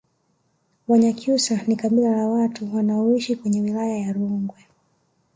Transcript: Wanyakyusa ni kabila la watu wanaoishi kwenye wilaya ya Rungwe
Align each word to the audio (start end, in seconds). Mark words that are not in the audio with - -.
Wanyakyusa 0.87 1.59
ni 1.67 1.75
kabila 1.75 2.11
la 2.11 2.27
watu 2.27 2.75
wanaoishi 2.75 3.35
kwenye 3.35 3.61
wilaya 3.61 3.97
ya 3.97 4.13
Rungwe 4.13 4.67